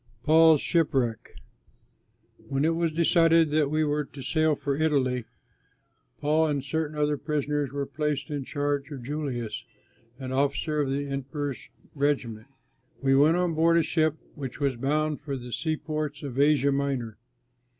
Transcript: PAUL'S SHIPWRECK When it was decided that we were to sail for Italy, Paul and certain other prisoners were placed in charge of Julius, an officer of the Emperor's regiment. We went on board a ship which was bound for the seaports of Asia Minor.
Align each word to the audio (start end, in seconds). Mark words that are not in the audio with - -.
PAUL'S 0.23 0.61
SHIPWRECK 0.61 1.35
When 2.47 2.65
it 2.65 2.73
was 2.73 2.91
decided 2.91 3.51
that 3.51 3.69
we 3.69 3.83
were 3.83 4.03
to 4.03 4.23
sail 4.23 4.55
for 4.55 4.75
Italy, 4.75 5.25
Paul 6.19 6.47
and 6.47 6.63
certain 6.63 6.97
other 6.97 7.17
prisoners 7.17 7.71
were 7.71 7.85
placed 7.85 8.31
in 8.31 8.43
charge 8.43 8.89
of 8.89 9.03
Julius, 9.03 9.63
an 10.17 10.31
officer 10.31 10.81
of 10.81 10.89
the 10.89 11.05
Emperor's 11.07 11.69
regiment. 11.93 12.47
We 12.99 13.15
went 13.15 13.37
on 13.37 13.53
board 13.53 13.77
a 13.77 13.83
ship 13.83 14.15
which 14.33 14.59
was 14.59 14.75
bound 14.75 15.21
for 15.21 15.37
the 15.37 15.53
seaports 15.53 16.23
of 16.23 16.39
Asia 16.39 16.71
Minor. 16.71 17.19